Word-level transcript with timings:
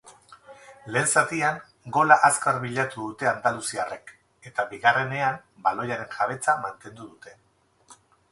Lehen 0.93 1.09
zatian 1.19 1.59
gola 1.97 2.15
azkar 2.29 2.57
bilatu 2.63 3.01
dute 3.09 3.29
andaluziarrek 3.33 4.15
eta 4.51 4.67
bigarrenean 4.73 5.39
baloiaren 5.67 6.11
jabetza 6.17 6.57
mantendu 6.65 7.05
dute. 7.13 7.37